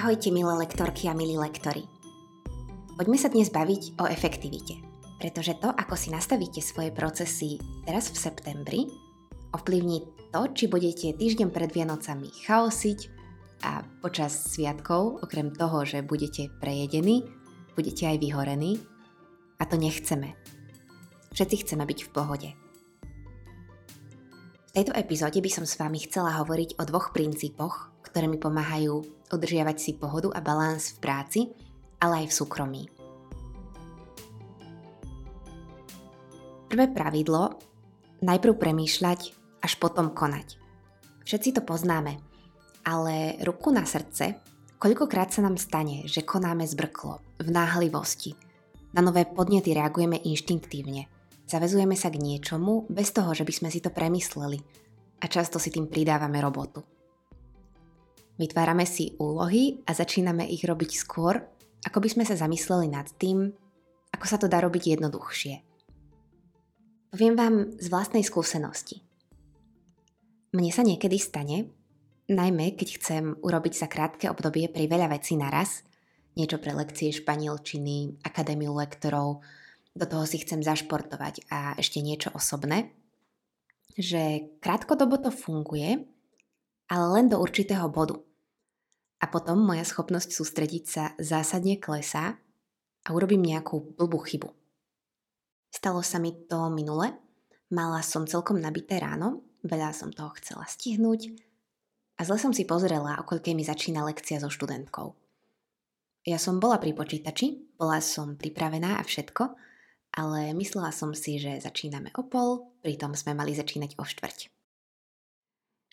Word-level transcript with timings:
Ahojte 0.00 0.32
milé 0.32 0.64
lektorky 0.64 1.12
a 1.12 1.14
milí 1.14 1.36
lektory. 1.36 1.84
Poďme 2.96 3.20
sa 3.20 3.28
dnes 3.28 3.52
baviť 3.52 4.00
o 4.00 4.08
efektivite, 4.08 4.80
pretože 5.20 5.52
to, 5.60 5.68
ako 5.68 5.92
si 5.92 6.08
nastavíte 6.08 6.64
svoje 6.64 6.88
procesy 6.88 7.60
teraz 7.84 8.08
v 8.08 8.16
septembri, 8.16 8.88
ovplyvní 9.52 10.08
to, 10.32 10.40
či 10.56 10.72
budete 10.72 11.12
týždeň 11.20 11.52
pred 11.52 11.68
Vianocami 11.68 12.32
chaosiť 12.32 12.98
a 13.60 13.84
počas 14.00 14.56
sviatkov, 14.56 15.20
okrem 15.20 15.52
toho, 15.52 15.84
že 15.84 16.00
budete 16.00 16.48
prejedení, 16.64 17.28
budete 17.76 18.08
aj 18.08 18.24
vyhorení 18.24 18.80
a 19.60 19.68
to 19.68 19.76
nechceme. 19.76 20.32
Všetci 21.36 21.68
chceme 21.68 21.84
byť 21.84 21.98
v 22.08 22.12
pohode. 22.16 22.48
V 24.64 24.70
tejto 24.72 24.96
epizóde 24.96 25.44
by 25.44 25.50
som 25.52 25.68
s 25.68 25.76
vami 25.76 26.00
chcela 26.00 26.40
hovoriť 26.40 26.80
o 26.80 26.88
dvoch 26.88 27.12
princípoch, 27.12 27.92
ktoré 28.00 28.32
mi 28.32 28.40
pomáhajú 28.40 29.19
udržiavať 29.30 29.76
si 29.78 29.90
pohodu 29.94 30.34
a 30.34 30.42
balans 30.42 30.94
v 30.94 30.98
práci, 30.98 31.40
ale 32.02 32.24
aj 32.24 32.26
v 32.28 32.36
súkromí. 32.36 32.82
Prvé 36.70 36.86
pravidlo, 36.90 37.58
najprv 38.22 38.54
premýšľať, 38.54 39.20
až 39.62 39.72
potom 39.78 40.14
konať. 40.14 40.58
Všetci 41.26 41.58
to 41.58 41.62
poznáme, 41.66 42.18
ale 42.86 43.38
ruku 43.42 43.74
na 43.74 43.82
srdce, 43.86 44.38
koľkokrát 44.78 45.34
sa 45.34 45.42
nám 45.42 45.58
stane, 45.58 46.06
že 46.06 46.22
konáme 46.22 46.66
zbrklo, 46.66 47.42
v 47.42 47.48
náhlivosti. 47.50 48.34
Na 48.94 49.02
nové 49.02 49.26
podnety 49.26 49.74
reagujeme 49.74 50.18
inštinktívne– 50.18 51.06
Zavezujeme 51.50 51.98
sa 51.98 52.14
k 52.14 52.22
niečomu 52.22 52.86
bez 52.86 53.10
toho, 53.10 53.34
že 53.34 53.42
by 53.42 53.50
sme 53.50 53.68
si 53.74 53.82
to 53.82 53.90
premysleli 53.90 54.62
a 55.18 55.26
často 55.26 55.58
si 55.58 55.74
tým 55.74 55.90
pridávame 55.90 56.38
robotu. 56.38 56.86
Vytvárame 58.40 58.88
si 58.88 59.12
úlohy 59.20 59.84
a 59.84 59.92
začíname 59.92 60.48
ich 60.48 60.64
robiť 60.64 60.96
skôr, 60.96 61.44
ako 61.84 62.00
by 62.00 62.08
sme 62.08 62.24
sa 62.24 62.40
zamysleli 62.40 62.88
nad 62.88 63.04
tým, 63.20 63.52
ako 64.16 64.24
sa 64.24 64.40
to 64.40 64.48
dá 64.48 64.64
robiť 64.64 64.96
jednoduchšie. 64.96 65.54
Poviem 67.12 67.36
vám 67.36 67.54
z 67.76 67.86
vlastnej 67.92 68.24
skúsenosti. 68.24 69.04
Mne 70.56 70.72
sa 70.72 70.80
niekedy 70.80 71.20
stane, 71.20 71.68
najmä 72.32 72.80
keď 72.80 72.88
chcem 72.96 73.24
urobiť 73.44 73.74
za 73.76 73.92
krátke 73.92 74.32
obdobie 74.32 74.72
pri 74.72 74.88
veľa 74.88 75.12
vecí 75.12 75.36
naraz, 75.36 75.84
niečo 76.32 76.56
pre 76.56 76.72
lekcie 76.72 77.12
španielčiny, 77.12 78.24
akadémiu 78.24 78.72
lektorov, 78.72 79.44
do 79.92 80.06
toho 80.08 80.24
si 80.24 80.40
chcem 80.40 80.64
zašportovať 80.64 81.44
a 81.52 81.76
ešte 81.76 82.00
niečo 82.00 82.32
osobné, 82.32 82.88
že 84.00 84.48
krátkodobo 84.64 85.20
to 85.20 85.28
funguje, 85.28 86.08
ale 86.88 87.06
len 87.20 87.28
do 87.28 87.36
určitého 87.36 87.84
bodu. 87.92 88.29
A 89.20 89.28
potom 89.28 89.60
moja 89.60 89.84
schopnosť 89.84 90.32
sústrediť 90.32 90.84
sa 90.88 91.04
zásadne 91.20 91.76
klesá 91.76 92.40
a 93.04 93.08
urobím 93.12 93.44
nejakú 93.44 93.96
blbú 93.96 94.20
chybu. 94.24 94.48
Stalo 95.70 96.00
sa 96.00 96.18
mi 96.18 96.34
to 96.48 96.72
minule, 96.72 97.14
mala 97.70 98.00
som 98.02 98.26
celkom 98.26 98.58
nabité 98.58 98.98
ráno, 98.98 99.44
veľa 99.62 99.92
som 99.92 100.10
toho 100.10 100.32
chcela 100.40 100.66
stihnúť 100.66 101.50
a 102.20 102.24
zle 102.28 102.36
som 102.36 102.52
si 102.52 102.68
pozrela, 102.68 103.16
o 103.16 103.24
koľkej 103.24 103.56
mi 103.56 103.64
začína 103.64 104.04
lekcia 104.04 104.36
so 104.44 104.52
študentkou. 104.52 105.16
Ja 106.28 106.36
som 106.36 106.60
bola 106.60 106.76
pri 106.76 106.92
počítači, 106.92 107.80
bola 107.80 107.96
som 108.04 108.36
pripravená 108.36 109.00
a 109.00 109.02
všetko, 109.08 109.56
ale 110.20 110.52
myslela 110.52 110.92
som 110.92 111.16
si, 111.16 111.40
že 111.40 111.64
začíname 111.64 112.12
o 112.20 112.28
pol, 112.28 112.76
pritom 112.84 113.16
sme 113.16 113.32
mali 113.32 113.56
začínať 113.56 113.96
o 113.96 114.04
štvrť. 114.04 114.59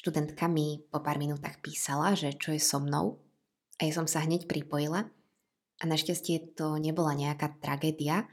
Študentka 0.08 0.48
mi 0.48 0.80
po 0.88 1.04
pár 1.04 1.20
minútach 1.20 1.60
písala, 1.60 2.16
že 2.16 2.32
čo 2.32 2.56
je 2.56 2.64
so 2.64 2.80
mnou 2.80 3.20
a 3.76 3.84
ja 3.84 3.92
som 3.92 4.08
sa 4.08 4.24
hneď 4.24 4.48
pripojila 4.48 5.04
a 5.04 5.84
našťastie 5.84 6.56
to 6.56 6.80
nebola 6.80 7.12
nejaká 7.12 7.60
tragédia, 7.60 8.24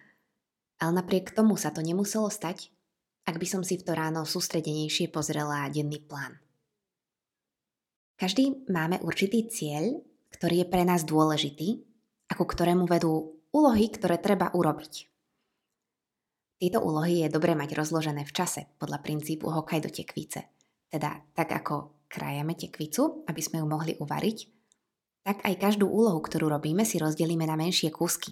ale 0.79 0.93
napriek 0.95 1.35
tomu 1.35 1.59
sa 1.59 1.75
to 1.75 1.83
nemuselo 1.83 2.31
stať, 2.31 2.71
ak 3.27 3.43
by 3.43 3.47
som 3.51 3.67
si 3.67 3.75
v 3.75 3.83
to 3.83 3.91
ráno 3.91 4.23
sústredenejšie 4.23 5.11
pozrela 5.11 5.67
denný 5.67 5.99
plán. 5.99 6.39
Každý 8.23 8.71
máme 8.71 9.03
určitý 9.03 9.51
cieľ, 9.51 9.99
ktorý 10.31 10.63
je 10.63 10.71
pre 10.71 10.87
nás 10.87 11.03
dôležitý 11.03 11.83
a 12.31 12.39
ku 12.39 12.47
ktorému 12.47 12.87
vedú 12.87 13.35
úlohy, 13.51 13.91
ktoré 13.91 14.23
treba 14.23 14.55
urobiť. 14.55 15.11
Tieto 16.63 16.79
úlohy 16.87 17.27
je 17.27 17.35
dobré 17.35 17.59
mať 17.59 17.75
rozložené 17.75 18.23
v 18.23 18.31
čase 18.31 18.71
podľa 18.79 19.03
princípu 19.03 19.51
hokaj 19.51 19.83
do 19.83 19.91
tekvice. 19.91 20.54
Teda 20.95 21.19
tak 21.35 21.51
ako 21.51 22.07
krajame 22.07 22.55
tekvicu, 22.55 23.27
aby 23.27 23.43
sme 23.43 23.59
ju 23.59 23.67
mohli 23.67 23.99
uvariť, 23.99 24.39
tak 25.27 25.43
aj 25.43 25.59
každú 25.59 25.91
úlohu, 25.91 26.23
ktorú 26.23 26.47
robíme, 26.47 26.87
si 26.87 27.03
rozdelíme 27.03 27.43
na 27.43 27.59
menšie 27.59 27.91
kúsky, 27.91 28.31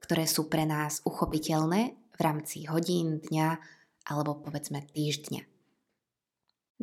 ktoré 0.00 0.24
sú 0.24 0.48
pre 0.48 0.64
nás 0.64 1.04
uchopiteľné 1.04 1.80
v 1.92 2.20
rámci 2.24 2.64
hodín, 2.64 3.20
dňa 3.20 3.48
alebo 4.08 4.40
povedzme 4.40 4.80
týždňa. 4.88 5.44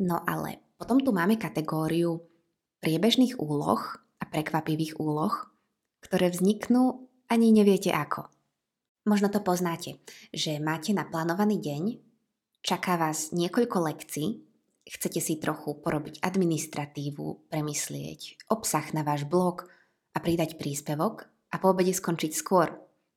No 0.06 0.22
ale 0.22 0.62
potom 0.78 1.02
tu 1.02 1.10
máme 1.10 1.34
kategóriu 1.34 2.22
priebežných 2.78 3.42
úloh 3.42 3.82
a 4.22 4.24
prekvapivých 4.30 5.02
úloh, 5.02 5.34
ktoré 6.06 6.30
vzniknú 6.30 7.10
ani 7.26 7.50
neviete 7.50 7.90
ako– 7.90 8.30
Možno 9.06 9.30
to 9.30 9.38
poznáte, 9.38 10.02
že 10.34 10.58
máte 10.58 10.90
naplánovaný 10.90 11.62
deň, 11.62 11.82
čaká 12.58 12.98
vás 12.98 13.30
niekoľko 13.30 13.78
lekcií, 13.86 14.42
chcete 14.86 15.18
si 15.18 15.36
trochu 15.42 15.74
porobiť 15.76 16.22
administratívu, 16.22 17.50
premyslieť 17.50 18.50
obsah 18.50 18.86
na 18.94 19.02
váš 19.02 19.26
blog 19.26 19.66
a 20.14 20.18
pridať 20.22 20.56
príspevok 20.56 21.26
a 21.50 21.58
po 21.58 21.74
obede 21.74 21.90
skončiť 21.92 22.32
skôr 22.32 22.70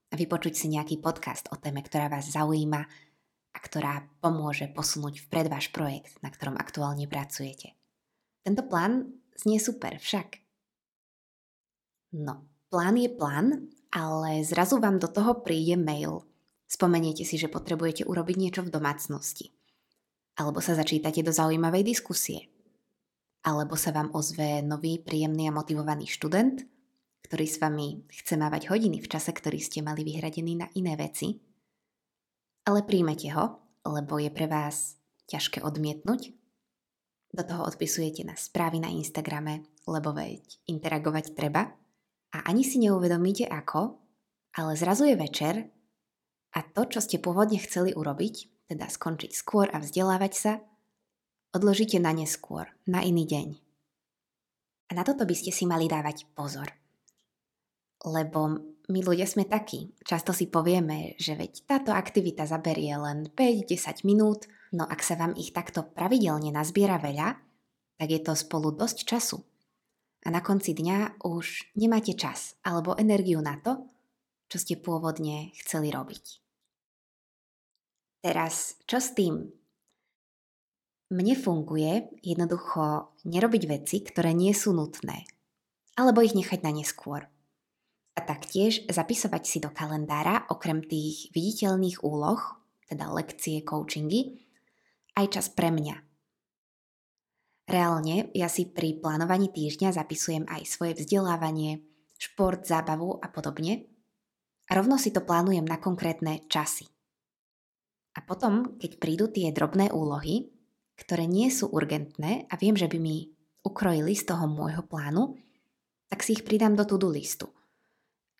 a 0.09 0.13
vypočuť 0.17 0.53
si 0.57 0.67
nejaký 0.73 0.97
podcast 0.97 1.47
o 1.53 1.55
téme, 1.61 1.85
ktorá 1.85 2.09
vás 2.09 2.33
zaujíma 2.33 2.81
a 3.49 3.57
ktorá 3.57 4.09
pomôže 4.19 4.69
posunúť 4.69 5.25
vpred 5.29 5.47
váš 5.49 5.69
projekt, 5.69 6.17
na 6.25 6.33
ktorom 6.33 6.57
aktuálne 6.57 7.05
pracujete. 7.05 7.77
Tento 8.41 8.65
plán 8.65 9.13
znie 9.37 9.61
super 9.61 10.01
však. 10.01 10.41
No, 12.17 12.49
plán 12.73 12.97
je 12.97 13.09
plán 13.13 13.69
ale 13.89 14.45
zrazu 14.45 14.77
vám 14.77 15.01
do 15.01 15.09
toho 15.09 15.41
príde 15.41 15.73
mail. 15.73 16.25
Spomeniete 16.69 17.25
si, 17.25 17.41
že 17.41 17.49
potrebujete 17.49 18.05
urobiť 18.05 18.35
niečo 18.37 18.61
v 18.61 18.73
domácnosti. 18.73 19.49
Alebo 20.39 20.63
sa 20.63 20.73
začítate 20.73 21.19
do 21.19 21.35
zaujímavej 21.35 21.83
diskusie. 21.83 22.47
Alebo 23.43 23.75
sa 23.75 23.91
vám 23.91 24.15
ozve 24.15 24.63
nový, 24.63 25.03
príjemný 25.03 25.51
a 25.51 25.55
motivovaný 25.55 26.07
študent, 26.07 26.63
ktorý 27.27 27.45
s 27.45 27.59
vami 27.59 28.07
chce 28.07 28.39
mávať 28.39 28.71
hodiny 28.71 29.03
v 29.03 29.11
čase, 29.11 29.35
ktorý 29.35 29.59
ste 29.59 29.83
mali 29.83 30.07
vyhradený 30.07 30.63
na 30.63 30.67
iné 30.79 30.95
veci. 30.95 31.43
Ale 32.63 32.87
príjmete 32.87 33.35
ho, 33.35 33.59
lebo 33.83 34.15
je 34.17 34.31
pre 34.31 34.47
vás 34.47 34.95
ťažké 35.27 35.59
odmietnúť. 35.59 36.31
Do 37.35 37.43
toho 37.43 37.67
odpisujete 37.67 38.23
na 38.23 38.33
správy 38.33 38.79
na 38.79 38.89
Instagrame, 38.89 39.67
lebo 39.85 40.15
veď 40.15 40.63
interagovať 40.71 41.35
treba– 41.35 41.67
a 42.29 42.45
ani 42.45 42.61
si 42.61 42.77
neuvedomíte 42.77 43.49
ako, 43.49 43.97
ale 44.53 44.77
zrazu 44.77 45.09
je 45.09 45.17
večer 45.17 45.55
a 46.53 46.59
to, 46.61 46.85
čo 46.85 47.01
ste 47.01 47.17
pôvodne 47.21 47.57
chceli 47.57 47.93
urobiť, 47.93 48.35
teda 48.69 48.85
skončiť 48.85 49.33
skôr 49.33 49.65
a 49.73 49.81
vzdelávať 49.81 50.33
sa, 50.37 50.53
odložíte 51.57 51.97
na 51.97 52.13
neskôr, 52.13 52.69
na 52.85 53.01
iný 53.01 53.25
deň. 53.25 53.47
A 54.89 54.91
na 54.93 55.01
toto 55.01 55.25
by 55.25 55.33
ste 55.33 55.49
si 55.49 55.65
mali 55.65 55.89
dávať 55.89 56.29
pozor. 56.37 56.69
Lebo 58.05 58.61
my 58.89 58.99
ľudia 59.01 59.25
sme 59.25 59.49
takí. 59.49 59.93
Často 60.05 60.31
si 60.31 60.45
povieme, 60.45 61.17
že 61.17 61.33
veď 61.33 61.65
táto 61.65 61.91
aktivita 61.93 62.45
zaberie 62.45 62.93
len 62.95 63.27
5-10 63.33 64.05
minút, 64.05 64.45
no 64.73 64.85
ak 64.85 65.01
sa 65.01 65.17
vám 65.17 65.33
ich 65.33 65.51
takto 65.51 65.81
pravidelne 65.83 66.53
nazbiera 66.53 67.01
veľa, 67.01 67.37
tak 67.97 68.07
je 68.07 68.21
to 68.21 68.33
spolu 68.37 68.71
dosť 68.71 68.97
času 69.03 69.43
a 70.25 70.27
na 70.27 70.43
konci 70.43 70.75
dňa 70.75 71.23
už 71.23 71.75
nemáte 71.79 72.11
čas 72.19 72.59
alebo 72.67 72.97
energiu 72.99 73.39
na 73.39 73.55
to, 73.59 73.87
čo 74.51 74.57
ste 74.59 74.75
pôvodne 74.75 75.55
chceli 75.63 75.93
robiť. 75.93 76.48
Teraz, 78.19 78.75
čo 78.83 78.99
s 78.99 79.15
tým? 79.15 79.47
Mne 81.09 81.35
funguje 81.39 82.21
jednoducho 82.21 83.15
nerobiť 83.25 83.63
veci, 83.65 84.03
ktoré 84.05 84.35
nie 84.35 84.53
sú 84.53 84.75
nutné, 84.75 85.25
alebo 85.97 86.21
ich 86.21 86.37
nechať 86.37 86.61
na 86.61 86.71
neskôr. 86.75 87.25
A 88.13 88.19
taktiež 88.21 88.85
zapisovať 88.85 89.43
si 89.47 89.57
do 89.63 89.71
kalendára 89.71 90.45
okrem 90.51 90.83
tých 90.83 91.31
viditeľných 91.33 92.03
úloh, 92.05 92.39
teda 92.85 93.09
lekcie, 93.09 93.63
coachingy, 93.63 94.43
aj 95.17 95.25
čas 95.39 95.47
pre 95.49 95.71
mňa, 95.71 96.09
Reálne 97.69 98.33
ja 98.33 98.49
si 98.49 98.65
pri 98.65 98.97
plánovaní 98.97 99.53
týždňa 99.53 99.93
zapisujem 99.93 100.49
aj 100.49 100.65
svoje 100.65 100.97
vzdelávanie, 100.97 101.85
šport, 102.17 102.65
zábavu 102.65 103.21
a 103.21 103.29
podobne. 103.29 103.85
A 104.65 104.73
rovno 104.73 104.97
si 104.97 105.13
to 105.13 105.21
plánujem 105.21 105.69
na 105.69 105.77
konkrétne 105.77 106.49
časy. 106.49 106.89
A 108.19 108.27
potom, 108.27 108.75
keď 108.75 108.99
prídu 108.99 109.31
tie 109.31 109.55
drobné 109.55 109.95
úlohy, 109.95 110.51
ktoré 110.99 111.23
nie 111.23 111.47
sú 111.47 111.71
urgentné 111.71 112.51
a 112.51 112.59
viem, 112.59 112.75
že 112.75 112.91
by 112.91 112.99
mi 112.99 113.31
ukrojili 113.63 114.11
z 114.11 114.27
toho 114.27 114.43
môjho 114.43 114.83
plánu, 114.83 115.39
tak 116.11 116.19
si 116.19 116.35
ich 116.35 116.43
pridám 116.43 116.75
do 116.75 116.83
to-do 116.83 117.07
listu. 117.07 117.47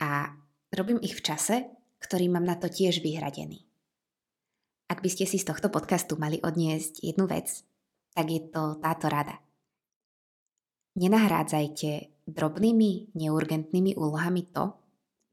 A 0.03 0.35
robím 0.75 0.99
ich 0.99 1.15
v 1.15 1.23
čase, 1.23 1.55
ktorý 2.03 2.27
mám 2.27 2.43
na 2.43 2.59
to 2.59 2.67
tiež 2.67 2.99
vyhradený. 2.99 3.63
Ak 4.91 4.99
by 4.99 5.07
ste 5.07 5.23
si 5.23 5.39
z 5.39 5.47
tohto 5.47 5.71
podcastu 5.71 6.19
mali 6.19 6.43
odniesť 6.43 6.99
jednu 6.99 7.23
vec, 7.31 7.63
tak 8.11 8.27
je 8.27 8.51
to 8.51 8.75
táto 8.83 9.07
rada. 9.07 9.39
Nenahrádzajte 10.99 12.27
drobnými, 12.27 13.15
neurgentnými 13.15 13.95
úlohami 13.95 14.43
to, 14.51 14.75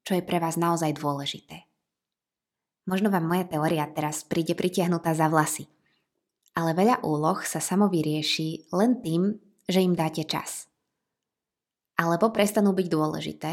čo 0.07 0.15
je 0.15 0.23
pre 0.23 0.39
vás 0.39 0.55
naozaj 0.55 0.95
dôležité. 0.95 1.66
Možno 2.87 3.11
vám 3.11 3.27
moja 3.27 3.43
teória 3.43 3.83
teraz 3.91 4.23
príde 4.23 4.55
pritiahnutá 4.55 5.11
za 5.11 5.27
vlasy, 5.27 5.67
ale 6.55 6.71
veľa 6.71 7.03
úloh 7.03 7.43
sa 7.43 7.59
samo 7.59 7.91
vyrieši 7.91 8.71
len 8.71 9.03
tým, 9.03 9.35
že 9.67 9.83
im 9.83 9.99
dáte 9.99 10.23
čas. 10.23 10.71
Alebo 11.99 12.31
prestanú 12.31 12.71
byť 12.71 12.87
dôležité, 12.87 13.51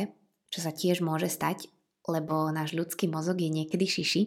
čo 0.54 0.60
sa 0.62 0.70
tiež 0.70 1.02
môže 1.02 1.34
stať, 1.34 1.66
lebo 2.06 2.54
náš 2.54 2.78
ľudský 2.78 3.10
mozog 3.10 3.42
je 3.42 3.50
niekedy 3.50 3.90
šiši 3.90 4.24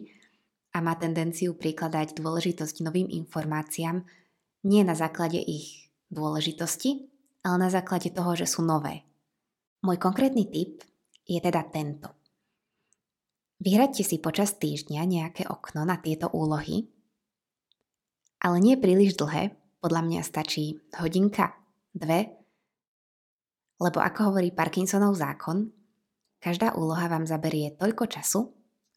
a 0.75 0.83
má 0.83 0.99
tendenciu 0.99 1.55
prikladať 1.55 2.19
dôležitosť 2.19 2.83
novým 2.83 3.07
informáciám 3.07 4.03
nie 4.67 4.81
na 4.83 4.97
základe 4.97 5.39
ich 5.39 5.93
dôležitosti, 6.11 7.07
ale 7.47 7.55
na 7.63 7.69
základe 7.71 8.11
toho, 8.11 8.35
že 8.35 8.49
sú 8.49 8.65
nové. 8.65 9.07
Môj 9.85 10.01
konkrétny 10.01 10.49
tip 10.49 10.83
je 11.23 11.39
teda 11.39 11.63
tento. 11.71 12.16
Vyhradte 13.57 14.05
si 14.05 14.21
počas 14.21 14.53
týždňa 14.61 15.01
nejaké 15.05 15.43
okno 15.49 15.81
na 15.81 15.97
tieto 15.97 16.29
úlohy, 16.29 16.85
ale 18.37 18.57
nie 18.61 18.77
príliš 18.77 19.17
dlhé, 19.17 19.57
podľa 19.81 20.01
mňa 20.05 20.21
stačí 20.21 20.77
hodinka, 21.01 21.57
dve, 21.93 22.37
lebo 23.77 24.01
ako 24.01 24.33
hovorí 24.33 24.49
Parkinsonov 24.53 25.17
zákon, 25.17 25.69
každá 26.41 26.73
úloha 26.73 27.05
vám 27.09 27.29
zaberie 27.29 27.77
toľko 27.77 28.05
času, 28.09 28.41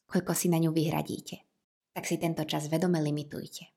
koľko 0.09 0.33
si 0.33 0.49
na 0.49 0.57
ňu 0.57 0.73
vyhradíte. 0.73 1.45
Tak 1.93 2.09
si 2.09 2.17
tento 2.17 2.45
čas 2.49 2.69
vedome 2.73 2.97
limitujte. 3.01 3.69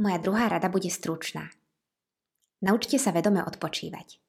Moja 0.00 0.18
druhá 0.20 0.48
rada 0.48 0.72
bude 0.72 0.88
stručná. 0.88 1.48
Naučte 2.60 3.00
sa 3.00 3.12
vedome 3.12 3.40
odpočívať. 3.40 4.19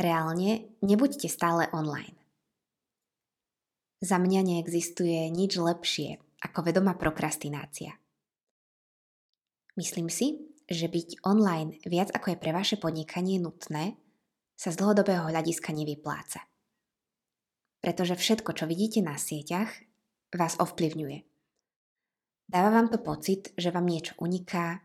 Reálne 0.00 0.80
nebuďte 0.80 1.28
stále 1.28 1.68
online. 1.76 2.16
Za 4.00 4.16
mňa 4.16 4.40
neexistuje 4.40 5.28
nič 5.28 5.60
lepšie 5.60 6.16
ako 6.40 6.64
vedomá 6.64 6.96
prokrastinácia. 6.96 8.00
Myslím 9.76 10.08
si, 10.08 10.56
že 10.64 10.88
byť 10.88 11.20
online 11.28 11.76
viac 11.84 12.08
ako 12.16 12.32
je 12.32 12.40
pre 12.40 12.56
vaše 12.56 12.80
podnikanie 12.80 13.36
nutné, 13.44 14.00
sa 14.56 14.72
z 14.72 14.80
dlhodobého 14.80 15.28
hľadiska 15.28 15.68
nevypláca. 15.76 16.48
Pretože 17.84 18.16
všetko, 18.16 18.56
čo 18.56 18.64
vidíte 18.64 19.04
na 19.04 19.20
sieťach, 19.20 19.68
vás 20.32 20.56
ovplyvňuje. 20.56 21.28
Dáva 22.48 22.72
vám 22.72 22.88
to 22.88 23.04
pocit, 23.04 23.52
že 23.60 23.68
vám 23.68 23.84
niečo 23.84 24.16
uniká, 24.16 24.80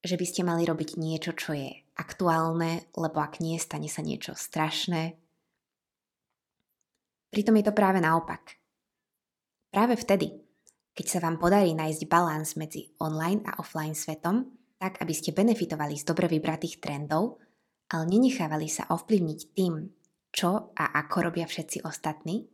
že 0.00 0.16
by 0.16 0.24
ste 0.24 0.40
mali 0.40 0.64
robiť 0.64 0.96
niečo, 0.96 1.36
čo 1.36 1.52
je 1.52 1.83
aktuálne, 1.94 2.90
lebo 2.98 3.18
ak 3.22 3.38
nie, 3.38 3.58
stane 3.58 3.86
sa 3.86 4.02
niečo 4.02 4.34
strašné. 4.34 5.14
Pritom 7.30 7.54
je 7.58 7.64
to 7.66 7.74
práve 7.74 7.98
naopak. 7.98 8.58
Práve 9.74 9.98
vtedy, 9.98 10.30
keď 10.94 11.06
sa 11.10 11.18
vám 11.18 11.42
podarí 11.42 11.74
nájsť 11.74 12.02
balans 12.06 12.54
medzi 12.54 12.94
online 13.02 13.42
a 13.42 13.58
offline 13.58 13.98
svetom, 13.98 14.46
tak 14.78 15.02
aby 15.02 15.10
ste 15.10 15.34
benefitovali 15.34 15.98
z 15.98 16.06
dobre 16.06 16.30
vybratých 16.30 16.78
trendov, 16.78 17.42
ale 17.90 18.06
nenechávali 18.06 18.70
sa 18.70 18.86
ovplyvniť 18.86 19.40
tým, 19.54 19.90
čo 20.30 20.70
a 20.74 20.84
ako 21.02 21.30
robia 21.30 21.46
všetci 21.46 21.82
ostatní, 21.82 22.46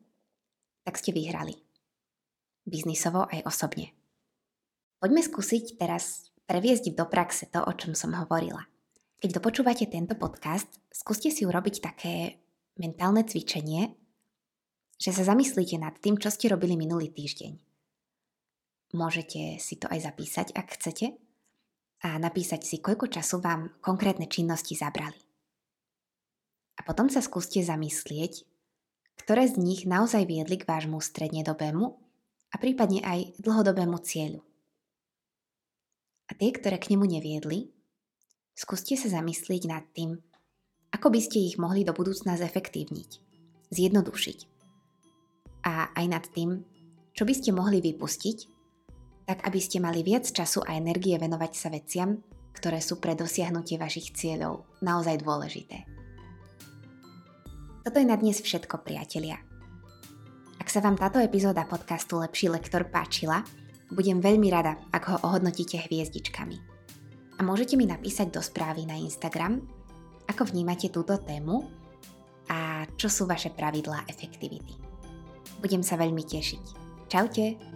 tak 0.85 0.97
ste 0.97 1.13
vyhrali. 1.13 1.57
Biznisovo 2.65 3.29
aj 3.29 3.45
osobne. 3.45 3.93
Poďme 5.01 5.25
skúsiť 5.25 5.81
teraz 5.81 6.29
previesť 6.45 6.93
do 6.93 7.09
praxe 7.09 7.49
to, 7.49 7.61
o 7.65 7.73
čom 7.73 7.97
som 7.97 8.13
hovorila. 8.17 8.69
Keď 9.21 9.37
dopočúvate 9.37 9.85
tento 9.85 10.17
podcast, 10.17 10.81
skúste 10.89 11.29
si 11.29 11.45
urobiť 11.45 11.85
také 11.85 12.41
mentálne 12.81 13.21
cvičenie, 13.21 13.93
že 14.97 15.13
sa 15.13 15.29
zamyslíte 15.29 15.77
nad 15.77 15.93
tým, 16.01 16.17
čo 16.17 16.33
ste 16.33 16.49
robili 16.49 16.73
minulý 16.73 17.13
týždeň. 17.13 17.53
Môžete 18.97 19.61
si 19.61 19.77
to 19.77 19.93
aj 19.93 20.09
zapísať, 20.09 20.57
ak 20.57 20.67
chcete, 20.73 21.21
a 22.01 22.17
napísať 22.17 22.65
si, 22.65 22.81
koľko 22.81 23.13
času 23.13 23.45
vám 23.45 23.77
konkrétne 23.85 24.25
činnosti 24.25 24.73
zabrali. 24.73 25.21
A 26.77 26.81
potom 26.81 27.13
sa 27.13 27.21
skúste 27.21 27.61
zamyslieť, 27.61 28.49
ktoré 29.21 29.45
z 29.45 29.61
nich 29.61 29.85
naozaj 29.85 30.25
viedli 30.25 30.57
k 30.57 30.65
vášmu 30.65 30.97
strednedobému 30.97 31.85
a 32.51 32.57
prípadne 32.57 33.05
aj 33.05 33.37
dlhodobému 33.37 34.01
cieľu 34.01 34.41
a 36.31 36.33
tie, 36.33 36.55
ktoré 36.55 36.79
k 36.79 36.95
nemu 36.95 37.05
neviedli, 37.19 37.75
skúste 38.55 38.95
sa 38.97 39.09
zamyslieť 39.11 39.63
nad 39.71 39.85
tým, 39.95 40.19
ako 40.91 41.09
by 41.11 41.21
ste 41.23 41.47
ich 41.47 41.57
mohli 41.57 41.87
do 41.87 41.95
budúcna 41.95 42.35
zefektívniť, 42.35 43.11
zjednodušiť. 43.71 44.39
A 45.67 45.93
aj 45.95 46.07
nad 46.09 46.25
tým, 46.35 46.65
čo 47.15 47.23
by 47.29 47.35
ste 47.37 47.55
mohli 47.55 47.79
vypustiť, 47.85 48.39
tak 49.29 49.47
aby 49.47 49.61
ste 49.63 49.79
mali 49.79 50.03
viac 50.03 50.27
času 50.27 50.65
a 50.67 50.75
energie 50.75 51.15
venovať 51.15 51.53
sa 51.55 51.69
veciam, 51.71 52.19
ktoré 52.51 52.83
sú 52.83 52.99
pre 52.99 53.15
dosiahnutie 53.15 53.79
vašich 53.79 54.11
cieľov 54.11 54.67
naozaj 54.83 55.23
dôležité. 55.23 55.87
Toto 57.87 57.97
je 57.97 58.07
na 58.11 58.19
dnes 58.19 58.43
všetko, 58.43 58.83
priatelia. 58.83 59.39
Ak 60.61 60.69
sa 60.69 60.85
vám 60.85 60.99
táto 60.99 61.23
epizóda 61.23 61.65
podcastu 61.65 62.21
Lepší 62.21 62.53
lektor 62.53 62.85
páčila, 62.91 63.47
budem 63.89 64.21
veľmi 64.21 64.51
rada, 64.53 64.77
ak 64.93 65.03
ho 65.09 65.17
ohodnotíte 65.25 65.81
hviezdičkami. 65.89 66.80
A 67.41 67.45
môžete 67.45 67.81
mi 67.81 67.89
napísať 67.89 68.37
do 68.37 68.45
správy 68.45 68.85
na 68.85 69.01
Instagram, 69.01 69.65
ako 70.29 70.53
vnímate 70.53 70.93
túto 70.93 71.17
tému 71.17 71.65
a 72.53 72.85
čo 73.01 73.09
sú 73.09 73.25
vaše 73.25 73.49
pravidlá 73.49 74.05
efektivity. 74.13 74.77
Budem 75.65 75.81
sa 75.81 75.97
veľmi 75.97 76.21
tešiť. 76.21 76.65
Čaute! 77.09 77.70